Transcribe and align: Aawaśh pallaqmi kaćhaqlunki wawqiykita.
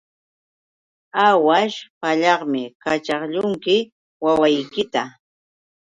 Aawaśh 1.23 1.77
pallaqmi 2.01 2.61
kaćhaqlunki 2.83 3.77
wawqiykita. 4.23 5.03